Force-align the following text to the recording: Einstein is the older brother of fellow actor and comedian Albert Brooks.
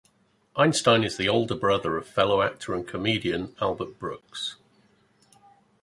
Einstein 0.55 1.03
is 1.03 1.15
the 1.15 1.29
older 1.29 1.53
brother 1.53 1.95
of 1.95 2.07
fellow 2.07 2.41
actor 2.41 2.73
and 2.73 2.87
comedian 2.87 3.55
Albert 3.61 3.99
Brooks. 3.99 4.55